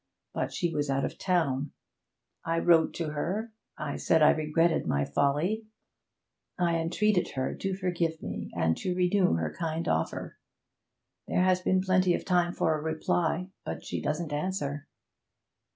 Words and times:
But 0.33 0.51
she 0.51 0.73
was 0.73 0.89
out 0.89 1.05
of 1.05 1.19
town. 1.19 1.73
I 2.43 2.57
wrote 2.57 2.95
to 2.95 3.09
her 3.11 3.51
I 3.77 3.97
said 3.97 4.23
I 4.23 4.31
regretted 4.31 4.87
my 4.87 5.05
folly 5.05 5.67
I 6.57 6.79
entreated 6.79 7.29
her 7.35 7.53
to 7.53 7.75
forgive 7.75 8.19
me 8.19 8.49
and 8.55 8.75
to 8.77 8.95
renew 8.95 9.33
her 9.35 9.53
kind 9.53 9.87
offer. 9.87 10.37
There 11.27 11.43
has 11.43 11.61
been 11.61 11.81
plenty 11.81 12.15
of 12.15 12.25
time 12.25 12.51
for 12.53 12.75
a 12.75 12.81
reply, 12.81 13.51
but 13.63 13.85
she 13.85 14.01
doesn't 14.01 14.33
answer.' 14.33 14.87